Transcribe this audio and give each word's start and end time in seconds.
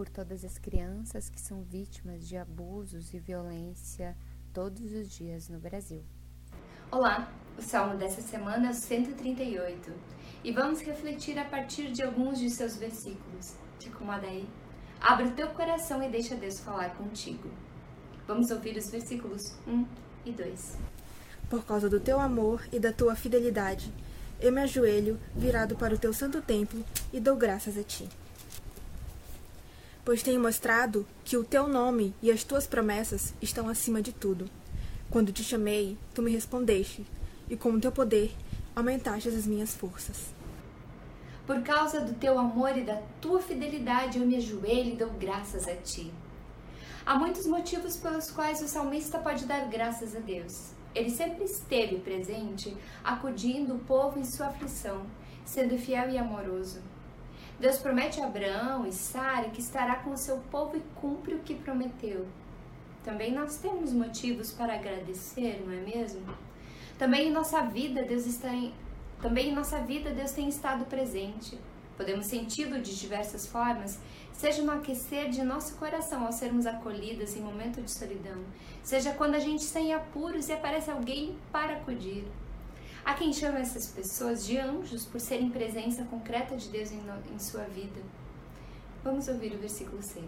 por 0.00 0.08
todas 0.08 0.46
as 0.46 0.56
crianças 0.56 1.28
que 1.28 1.38
são 1.38 1.62
vítimas 1.62 2.26
de 2.26 2.34
abusos 2.34 3.12
e 3.12 3.18
violência 3.18 4.16
todos 4.50 4.94
os 4.94 5.10
dias 5.10 5.50
no 5.50 5.58
Brasil. 5.58 6.02
Olá, 6.90 7.30
o 7.58 7.60
salmo 7.60 7.98
dessa 7.98 8.22
semana 8.22 8.68
é 8.68 8.70
o 8.70 8.74
138 8.74 9.92
e 10.42 10.52
vamos 10.52 10.80
refletir 10.80 11.38
a 11.38 11.44
partir 11.44 11.92
de 11.92 12.02
alguns 12.02 12.38
de 12.38 12.48
seus 12.48 12.78
versículos. 12.78 13.56
Te 13.78 13.90
acomoda 13.90 14.26
aí? 14.26 14.48
Abre 15.02 15.26
o 15.26 15.34
teu 15.34 15.50
coração 15.50 16.02
e 16.02 16.08
deixa 16.08 16.34
Deus 16.34 16.58
falar 16.60 16.96
contigo. 16.96 17.50
Vamos 18.26 18.50
ouvir 18.50 18.78
os 18.78 18.88
versículos 18.88 19.54
1 19.66 19.86
e 20.24 20.32
2. 20.32 20.78
Por 21.50 21.62
causa 21.66 21.90
do 21.90 22.00
teu 22.00 22.18
amor 22.18 22.66
e 22.72 22.80
da 22.80 22.90
tua 22.90 23.14
fidelidade, 23.14 23.92
eu 24.40 24.50
me 24.50 24.62
ajoelho, 24.62 25.20
virado 25.36 25.76
para 25.76 25.94
o 25.94 25.98
teu 25.98 26.14
santo 26.14 26.40
templo, 26.40 26.82
e 27.12 27.20
dou 27.20 27.36
graças 27.36 27.76
a 27.76 27.82
ti. 27.82 28.08
Pois 30.04 30.22
tenho 30.22 30.40
mostrado 30.40 31.06
que 31.24 31.36
o 31.36 31.44
teu 31.44 31.68
nome 31.68 32.14
e 32.22 32.30
as 32.30 32.42
tuas 32.42 32.66
promessas 32.66 33.34
estão 33.40 33.68
acima 33.68 34.00
de 34.00 34.12
tudo. 34.12 34.50
Quando 35.10 35.32
te 35.32 35.44
chamei, 35.44 35.98
tu 36.14 36.22
me 36.22 36.30
respondeste, 36.30 37.06
e 37.48 37.56
com 37.56 37.70
o 37.72 37.80
teu 37.80 37.92
poder 37.92 38.34
aumentaste 38.74 39.28
as 39.28 39.46
minhas 39.46 39.74
forças. 39.74 40.32
Por 41.46 41.62
causa 41.62 42.00
do 42.00 42.14
teu 42.14 42.38
amor 42.38 42.78
e 42.78 42.84
da 42.84 43.02
tua 43.20 43.40
fidelidade, 43.42 44.18
eu 44.18 44.26
me 44.26 44.36
ajoelho 44.36 44.92
e 44.92 44.96
dou 44.96 45.10
graças 45.10 45.66
a 45.66 45.74
ti. 45.74 46.12
Há 47.04 47.18
muitos 47.18 47.46
motivos 47.46 47.96
pelos 47.96 48.30
quais 48.30 48.62
o 48.62 48.68
salmista 48.68 49.18
pode 49.18 49.46
dar 49.46 49.68
graças 49.68 50.14
a 50.14 50.20
Deus. 50.20 50.70
Ele 50.94 51.10
sempre 51.10 51.44
esteve 51.44 51.98
presente, 51.98 52.76
acudindo 53.02 53.74
o 53.74 53.80
povo 53.80 54.18
em 54.18 54.24
sua 54.24 54.46
aflição, 54.46 55.04
sendo 55.44 55.76
fiel 55.76 56.10
e 56.10 56.18
amoroso. 56.18 56.80
Deus 57.60 57.76
promete 57.76 58.22
a 58.22 58.24
Abraão 58.24 58.86
e 58.86 58.92
Sara 58.92 59.50
que 59.50 59.60
estará 59.60 59.96
com 59.96 60.12
o 60.12 60.16
seu 60.16 60.38
povo 60.50 60.78
e 60.78 60.82
cumpre 60.98 61.34
o 61.34 61.40
que 61.40 61.54
prometeu. 61.54 62.26
Também 63.04 63.34
nós 63.34 63.58
temos 63.58 63.92
motivos 63.92 64.50
para 64.50 64.72
agradecer, 64.72 65.62
não 65.66 65.70
é 65.70 65.76
mesmo? 65.76 66.22
Também 66.98 67.28
em 67.28 67.30
nossa 67.30 67.60
vida 67.60 68.02
Deus 68.02 68.24
está 68.24 68.48
em... 68.48 68.72
também 69.20 69.50
em 69.50 69.54
nossa 69.54 69.78
vida 69.80 70.08
Deus 70.08 70.32
tem 70.32 70.48
estado 70.48 70.86
presente. 70.86 71.58
Podemos 71.98 72.24
senti-lo 72.24 72.80
de 72.80 72.98
diversas 72.98 73.46
formas, 73.46 73.98
seja 74.32 74.62
no 74.62 74.72
aquecer 74.72 75.28
de 75.28 75.42
nosso 75.42 75.74
coração 75.74 76.24
ao 76.24 76.32
sermos 76.32 76.64
acolhidas 76.64 77.36
em 77.36 77.42
momento 77.42 77.82
de 77.82 77.90
solidão, 77.90 78.42
seja 78.82 79.12
quando 79.12 79.34
a 79.34 79.38
gente 79.38 79.60
está 79.60 79.80
em 79.80 79.92
apuros 79.92 80.48
e 80.48 80.52
aparece 80.54 80.90
alguém 80.90 81.36
para 81.52 81.74
acudir. 81.74 82.24
Há 83.04 83.14
quem 83.14 83.32
chama 83.32 83.58
essas 83.58 83.86
pessoas 83.86 84.44
de 84.44 84.58
anjos 84.58 85.04
por 85.04 85.20
serem 85.20 85.50
presença 85.50 86.04
concreta 86.04 86.56
de 86.56 86.68
Deus 86.68 86.90
em, 86.90 87.00
em 87.32 87.38
sua 87.38 87.64
vida. 87.64 88.00
Vamos 89.02 89.28
ouvir 89.28 89.52
o 89.54 89.58
versículo 89.58 90.02
6. 90.02 90.24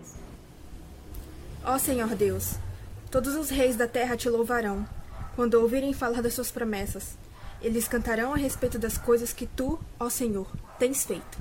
Ó 1.65 1.79
Senhor 1.79 2.15
Deus, 2.15 2.55
todos 3.11 3.35
os 3.35 3.51
reis 3.51 3.77
da 3.77 3.87
terra 3.87 4.17
te 4.17 4.29
louvarão, 4.29 4.87
quando 5.37 5.55
ouvirem 5.55 5.93
falar 5.93 6.23
das 6.23 6.35
suas 6.35 6.51
promessas. 6.51 7.17
Eles 7.61 7.87
cantarão 7.87 8.33
a 8.33 8.37
respeito 8.37 8.79
das 8.79 8.99
coisas 8.99 9.33
que 9.33 9.47
tu, 9.47 9.79
ó 10.01 10.09
Senhor, 10.09 10.51
tens 10.79 11.05
feito. 11.05 11.39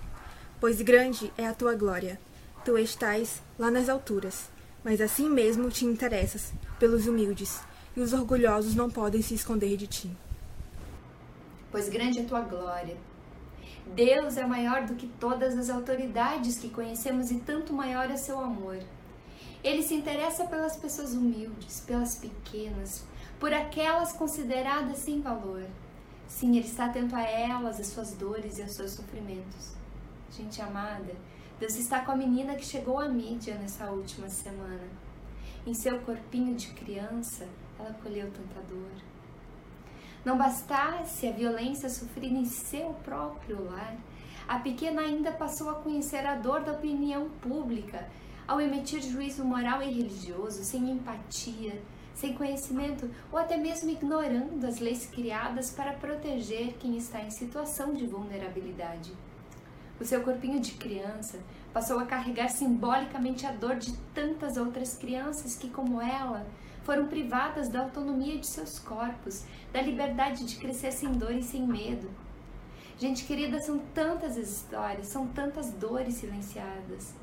Pois 0.60 0.82
grande 0.82 1.34
é 1.38 1.48
a 1.48 1.54
tua 1.54 1.74
glória 1.74 2.20
Tu 2.64 2.78
estás 2.78 3.42
lá 3.58 3.72
nas 3.72 3.90
alturas, 3.90 4.48
mas 4.84 5.02
assim 5.02 5.28
mesmo 5.28 5.72
te 5.72 5.84
interessas 5.84 6.54
pelos 6.78 7.08
humildes, 7.08 7.60
e 7.98 8.02
os 8.02 8.14
orgulhosos 8.14 8.76
não 8.76 8.88
podem 8.88 9.20
se 9.20 9.34
esconder 9.34 9.76
de 9.76 9.88
ti. 9.88 10.12
Pois 11.72 11.88
grande 11.88 12.20
é 12.20 12.24
tua 12.24 12.42
glória. 12.42 12.98
Deus 13.96 14.38
é 14.38 14.46
maior 14.46 14.86
do 14.86 14.96
que 14.96 15.08
todas 15.08 15.58
as 15.58 15.70
autoridades 15.70 16.60
que 16.60 16.70
conhecemos 16.70 17.32
e 17.32 17.40
tanto 17.40 17.74
maior 17.74 18.12
é 18.12 18.18
seu 18.18 18.40
amor. 18.40 18.78
Ele 19.64 19.82
se 19.82 19.94
interessa 19.94 20.46
pelas 20.46 20.76
pessoas 20.76 21.14
humildes, 21.14 21.82
pelas 21.82 22.16
pequenas, 22.16 23.06
por 23.40 23.54
aquelas 23.54 24.12
consideradas 24.12 25.00
sem 25.00 25.22
valor. 25.22 25.66
Sim, 26.28 26.58
ele 26.58 26.68
está 26.68 26.86
atento 26.86 27.16
a 27.16 27.24
elas, 27.24 27.80
às 27.80 27.88
suas 27.88 28.14
dores 28.14 28.58
e 28.58 28.62
aos 28.62 28.74
seus 28.74 28.92
sofrimentos. 28.92 29.76
Gente 30.32 30.62
amada, 30.62 31.14
Deus 31.60 31.76
está 31.76 32.04
com 32.04 32.12
a 32.12 32.16
menina 32.16 32.56
que 32.56 32.66
chegou 32.66 33.00
à 33.00 33.08
mídia 33.08 33.56
nessa 33.56 33.92
última 33.92 34.30
semana. 34.30 34.88
Em 35.68 35.74
seu 35.74 36.00
corpinho 36.00 36.56
de 36.56 36.68
criança, 36.70 37.48
ela 37.78 37.94
colheu 38.02 38.32
tanta 38.32 38.62
dor. 38.68 39.11
Não 40.24 40.38
bastasse 40.38 41.28
a 41.28 41.32
violência 41.32 41.90
sofrida 41.90 42.36
em 42.36 42.46
seu 42.46 42.94
próprio 43.04 43.64
lar, 43.66 43.96
a 44.48 44.60
pequena 44.60 45.02
ainda 45.02 45.32
passou 45.32 45.70
a 45.70 45.76
conhecer 45.76 46.26
a 46.26 46.36
dor 46.36 46.62
da 46.62 46.74
opinião 46.74 47.30
pública 47.42 48.08
ao 48.48 48.60
emitir 48.60 49.02
juízo 49.02 49.44
moral 49.44 49.82
e 49.82 49.90
religioso, 49.90 50.64
sem 50.64 50.92
empatia, 50.92 51.82
sem 52.14 52.34
conhecimento 52.34 53.10
ou 53.32 53.40
até 53.40 53.58
mesmo 53.58 53.90
ignorando 53.90 54.66
as 54.68 54.80
leis 54.80 55.06
criadas 55.06 55.72
para 55.72 55.94
proteger 55.94 56.74
quem 56.74 56.98
está 56.98 57.22
em 57.22 57.30
situação 57.30 57.94
de 57.94 58.06
vulnerabilidade. 58.06 59.14
O 60.00 60.06
seu 60.06 60.22
corpinho 60.22 60.60
de 60.60 60.74
criança 60.74 61.40
passou 61.74 62.00
a 62.00 62.06
carregar 62.06 62.50
simbolicamente 62.50 63.46
a 63.46 63.52
dor 63.52 63.76
de 63.76 63.94
tantas 64.14 64.58
outras 64.58 64.98
crianças 64.98 65.56
que, 65.56 65.70
como 65.70 66.02
ela, 66.02 66.46
foram 66.84 67.08
privadas 67.08 67.70
da 67.70 67.82
autonomia 67.82 68.38
de 68.38 68.48
seus 68.48 68.80
corpos, 68.80 69.44
da 69.72 69.82
liberdade 69.82 70.46
de 70.46 70.56
crescer 70.56 70.92
sem 70.92 71.12
dor 71.12 71.34
e 71.34 71.44
sem 71.44 71.66
medo. 71.66 72.10
Gente 72.98 73.26
querida, 73.26 73.60
são 73.60 73.80
tantas 73.94 74.38
as 74.38 74.50
histórias, 74.50 75.08
são 75.08 75.28
tantas 75.28 75.72
dores 75.72 76.16
silenciadas. 76.16 77.14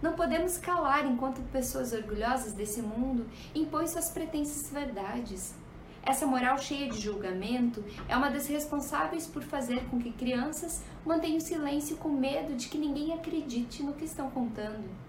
Não 0.00 0.12
podemos 0.12 0.56
calar 0.56 1.04
enquanto 1.04 1.42
pessoas 1.50 1.92
orgulhosas 1.92 2.52
desse 2.52 2.80
mundo 2.80 3.26
impõem 3.54 3.86
suas 3.86 4.10
pretensas 4.10 4.70
verdades. 4.70 5.54
Essa 6.02 6.26
moral 6.26 6.56
cheia 6.56 6.88
de 6.88 7.00
julgamento 7.00 7.84
é 8.08 8.16
uma 8.16 8.30
das 8.30 8.46
responsáveis 8.46 9.26
por 9.26 9.42
fazer 9.42 9.84
com 9.90 9.98
que 9.98 10.12
crianças 10.12 10.82
mantenham 11.04 11.40
silêncio 11.40 11.96
com 11.96 12.08
medo 12.08 12.54
de 12.54 12.68
que 12.68 12.78
ninguém 12.78 13.12
acredite 13.12 13.82
no 13.82 13.92
que 13.92 14.04
estão 14.04 14.30
contando. 14.30 15.07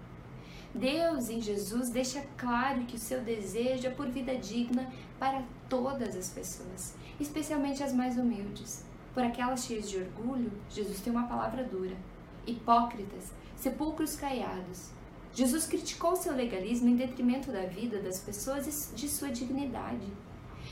Deus 0.74 1.28
em 1.28 1.40
Jesus 1.40 1.90
deixa 1.90 2.24
claro 2.36 2.84
que 2.86 2.94
o 2.94 2.98
seu 2.98 3.20
desejo 3.22 3.88
é 3.88 3.90
por 3.90 4.08
vida 4.08 4.36
digna 4.36 4.88
para 5.18 5.42
todas 5.68 6.14
as 6.14 6.30
pessoas, 6.30 6.94
especialmente 7.18 7.82
as 7.82 7.92
mais 7.92 8.16
humildes. 8.16 8.84
Por 9.12 9.24
aquelas 9.24 9.64
cheias 9.64 9.90
de 9.90 9.98
orgulho, 9.98 10.52
Jesus 10.70 11.00
tem 11.00 11.12
uma 11.12 11.26
palavra 11.26 11.64
dura. 11.64 11.96
Hipócritas, 12.46 13.32
sepulcros 13.56 14.14
caiados. 14.14 14.90
Jesus 15.32 15.66
criticou 15.66 16.14
seu 16.14 16.34
legalismo 16.34 16.88
em 16.88 16.96
detrimento 16.96 17.50
da 17.50 17.66
vida 17.66 18.00
das 18.00 18.20
pessoas 18.20 18.66
e 18.66 18.94
de 18.94 19.08
sua 19.08 19.30
dignidade. 19.30 20.06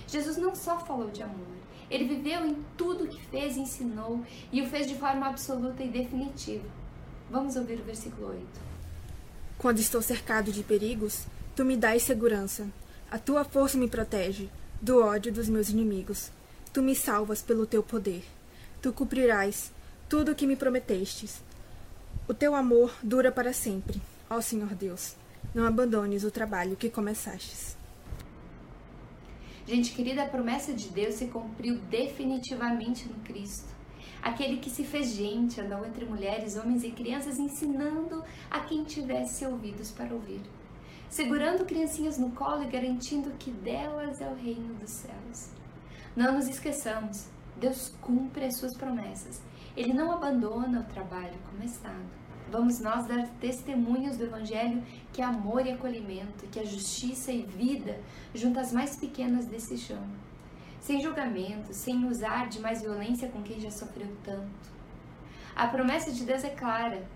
Jesus 0.07 0.37
não 0.37 0.55
só 0.55 0.79
falou 0.79 1.11
de 1.11 1.23
amor, 1.23 1.59
ele 1.91 2.05
viveu 2.05 2.47
em 2.47 2.57
tudo 2.77 3.05
o 3.05 3.09
que 3.09 3.21
fez 3.21 3.57
e 3.57 3.61
ensinou 3.61 4.23
e 4.53 4.63
o 4.63 4.67
fez 4.67 4.87
de 4.87 4.95
forma 4.95 5.27
absoluta 5.27 5.83
e 5.83 5.89
definitiva. 5.89 6.69
Vamos 7.31 7.57
ouvir 7.57 7.81
o 7.81 7.85
versículo 7.85 8.29
8. 8.29 8.78
Quando 9.59 9.81
estou 9.81 10.01
cercado 10.01 10.53
de 10.53 10.63
perigos, 10.63 11.27
tu 11.57 11.65
me 11.65 11.77
dás 11.77 12.05
segurança. 12.05 12.69
A 13.11 13.19
tua 13.19 13.45
força 13.45 13.77
me 13.77 13.89
protege 13.89 14.49
do 14.81 15.03
ódio 15.03 15.33
dos 15.33 15.49
meus 15.49 15.69
inimigos. 15.69 16.31
Tu 16.73 16.81
me 16.81 16.95
salvas 16.95 17.43
pelo 17.43 17.67
teu 17.67 17.83
poder. 17.83 18.25
Tu 18.81 18.93
cumprirás 18.93 19.73
tudo 20.09 20.31
o 20.31 20.35
que 20.37 20.47
me 20.47 20.55
prometestes. 20.55 21.43
O 22.29 22.35
teu 22.35 22.55
amor 22.55 22.95
dura 23.03 23.33
para 23.33 23.53
sempre. 23.53 24.01
Ó 24.31 24.41
Senhor 24.41 24.75
Deus, 24.77 25.17
não 25.53 25.67
abandones 25.67 26.23
o 26.23 26.31
trabalho 26.31 26.77
que 26.77 26.89
começastes. 26.89 27.77
Gente 29.67 29.91
querida, 29.91 30.23
a 30.23 30.29
promessa 30.29 30.73
de 30.73 30.89
Deus 30.89 31.17
se 31.17 31.27
cumpriu 31.27 31.79
definitivamente 31.91 33.09
no 33.09 33.17
Cristo. 33.25 33.78
Aquele 34.23 34.59
que 34.59 34.71
se 34.71 34.85
fez 34.85 35.13
gente, 35.15 35.61
andou 35.61 35.85
entre 35.85 36.05
mulheres, 36.05 36.57
homens 36.57 36.85
e 36.85 36.91
crianças, 36.91 37.39
ensinando 37.39 38.23
a 38.51 38.61
quem 38.61 38.85
tivesse 38.85 39.45
ouvidos 39.47 39.91
para 39.91 40.15
ouvir, 40.15 40.41
segurando 41.09 41.65
criancinhas 41.65 42.19
no 42.19 42.31
colo 42.33 42.63
e 42.63 42.71
garantindo 42.71 43.31
que 43.39 43.51
delas 43.51 44.21
é 44.21 44.29
o 44.29 44.35
reino 44.35 44.75
dos 44.75 44.91
céus. 44.91 45.51
Não 46.17 46.35
nos 46.35 46.49
esqueçamos, 46.49 47.27
Deus 47.57 47.93
cumpre 48.01 48.45
as 48.45 48.57
suas 48.57 48.75
promessas. 48.75 49.41
Ele 49.77 49.93
não 49.93 50.11
abandona 50.13 50.81
o 50.81 50.93
trabalho 50.93 51.39
começado. 51.51 52.07
Vamos 52.51 52.81
nós 52.81 53.07
dar 53.07 53.29
testemunhos 53.41 54.17
do 54.17 54.25
Evangelho 54.25 54.83
que 55.13 55.21
é 55.21 55.25
amor 55.25 55.67
e 55.67 55.73
acolhimento, 55.73 56.47
que 56.51 56.59
é 56.59 56.65
justiça 56.65 57.31
e 57.31 57.43
vida 57.43 58.01
junto 58.35 58.59
às 58.59 58.73
mais 58.73 58.97
pequenas 58.97 59.47
desse 59.47 59.77
chão. 59.77 60.03
Sem 60.89 61.03
julgamento, 61.03 61.75
sem 61.75 62.07
usar 62.07 62.49
de 62.49 62.61
mais 62.61 62.81
violência 62.81 63.29
com 63.29 63.43
quem 63.43 63.61
já 63.61 63.71
sofreu 63.71 64.09
tanto. 64.25 64.71
A 65.55 65.67
promessa 65.67 66.11
de 66.11 66.25
Deus 66.25 66.43
é 66.45 66.49
clara: 66.49 67.07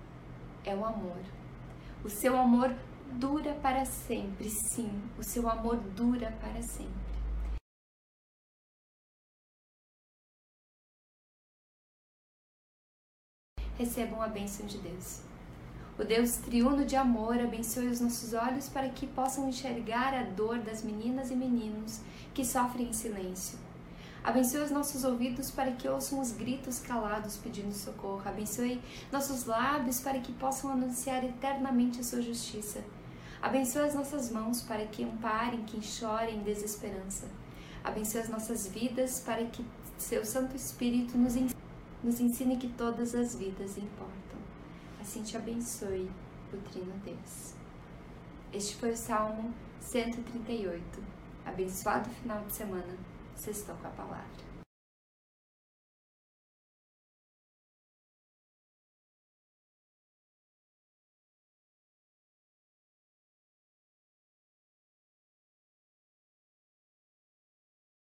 é 0.62 0.74
o 0.74 0.84
amor. 0.84 1.22
O 2.04 2.10
seu 2.10 2.36
amor 2.36 2.70
dura 3.12 3.54
para 3.62 3.86
sempre, 3.86 4.50
sim, 4.50 4.92
o 5.18 5.22
seu 5.22 5.48
amor 5.48 5.78
dura 5.96 6.30
para 6.38 6.60
sempre. 6.60 6.92
Recebam 13.78 14.20
a 14.20 14.28
bênção 14.28 14.66
de 14.66 14.76
Deus. 14.76 15.22
O 15.98 16.04
Deus 16.04 16.36
triuno 16.36 16.84
de 16.84 16.96
amor 16.96 17.40
abençoe 17.40 17.86
os 17.88 18.02
nossos 18.02 18.34
olhos 18.34 18.68
para 18.68 18.90
que 18.90 19.06
possam 19.06 19.48
enxergar 19.48 20.12
a 20.12 20.24
dor 20.24 20.58
das 20.58 20.82
meninas 20.82 21.30
e 21.30 21.34
meninos 21.34 22.02
que 22.34 22.44
sofrem 22.44 22.88
em 22.88 22.92
silêncio. 22.92 23.61
Abençoe 24.24 24.60
os 24.60 24.70
nossos 24.70 25.02
ouvidos 25.02 25.50
para 25.50 25.72
que 25.72 25.88
ouçam 25.88 26.20
os 26.20 26.30
gritos 26.30 26.78
calados 26.78 27.36
pedindo 27.36 27.74
socorro. 27.74 28.22
Abençoe 28.24 28.80
nossos 29.10 29.46
lábios 29.46 30.00
para 30.00 30.20
que 30.20 30.32
possam 30.32 30.70
anunciar 30.70 31.24
eternamente 31.24 31.98
a 31.98 32.04
sua 32.04 32.22
justiça. 32.22 32.84
Abençoe 33.40 33.82
as 33.82 33.96
nossas 33.96 34.30
mãos 34.30 34.62
para 34.62 34.86
que 34.86 35.02
amparem 35.02 35.64
quem 35.64 35.80
chora 35.80 36.30
em 36.30 36.40
desesperança. 36.44 37.26
Abençoe 37.82 38.20
as 38.20 38.28
nossas 38.28 38.68
vidas 38.68 39.18
para 39.18 39.44
que 39.46 39.66
seu 39.98 40.24
Santo 40.24 40.54
Espírito 40.54 41.18
nos 41.18 41.34
ensine, 41.34 41.60
nos 42.00 42.20
ensine 42.20 42.56
que 42.56 42.68
todas 42.68 43.16
as 43.16 43.34
vidas 43.34 43.76
importam. 43.76 44.38
Assim 45.00 45.24
te 45.24 45.36
abençoe 45.36 46.08
o 46.52 46.56
Trino 46.70 46.94
Deus. 47.04 47.54
Este 48.52 48.76
foi 48.76 48.92
o 48.92 48.96
Salmo 48.96 49.52
138. 49.80 50.80
Abençoado 51.44 52.08
final 52.10 52.44
de 52.44 52.52
semana. 52.52 53.11
Vocês 53.36 53.58
estão 53.58 53.76
com 53.76 53.88
a 53.88 53.90
palavra. 53.90 54.51